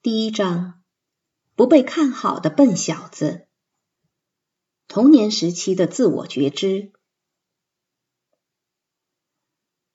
[0.00, 0.80] 第一章：
[1.56, 3.48] 不被看好的笨小子。
[4.86, 6.92] 童年时期的自我觉知，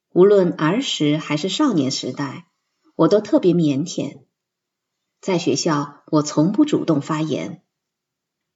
[0.10, 2.50] 无论儿时还是少年时代，
[2.96, 4.26] 我都特别腼腆。
[5.21, 7.63] 在学校，我从不主动发言。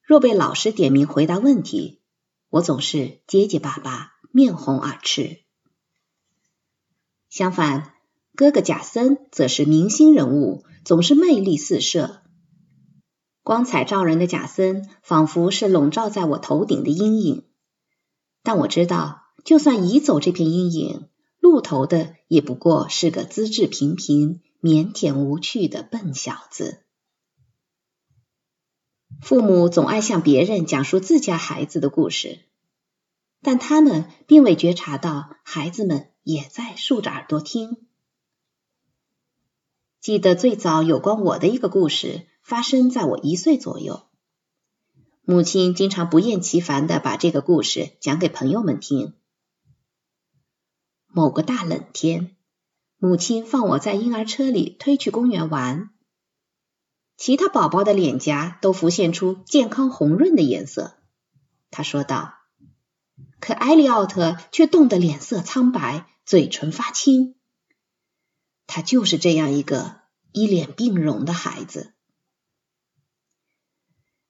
[0.02, 2.02] 若被老师点名回答问题，
[2.50, 5.46] 我总是结结巴巴、面红耳赤。
[7.30, 7.94] 相反，
[8.36, 12.22] 哥哥贾森则是明星人物，总是魅力四射。
[13.44, 17.44] 光彩照人的贾森，仿佛是笼罩在我头顶的阴影。
[18.42, 21.10] 但我知道，就算移走这片阴影，
[21.42, 26.86] 露头的也不过是个资质平平、腼腆无趣的笨小子。
[29.22, 32.46] 父母总爱向别人讲述自家孩子的故事，
[33.42, 37.87] 但他们并未觉察到，孩子们也在竖着耳朵听。
[40.00, 44.04] 记得最早有关我的一个故事，发生在我一岁左右。
[45.24, 49.14] 母亲经常不厌其烦的把这个故事讲给朋友们听。
[51.08, 52.38] 某个大冷天，
[52.98, 55.90] 母亲放我在婴儿车里推去公园玩，
[57.18, 60.94] 其他宝宝的脸颊都浮现出健康红润的颜色。
[61.72, 62.36] 她说道
[63.42, 67.36] ：“可艾利奥特却冻得脸色苍白，嘴唇发青。”
[68.68, 70.02] 他就是这样一个
[70.32, 71.94] 一脸病容的孩子。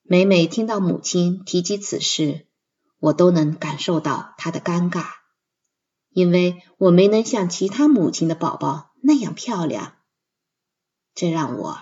[0.03, 2.47] 每每听到母亲提及此事，
[2.99, 5.05] 我都能感受到他的尴尬，
[6.09, 9.97] 因为我没能像其他母亲的宝宝那样漂亮，
[11.13, 11.79] 这让我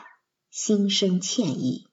[0.49, 1.87] 心生歉意。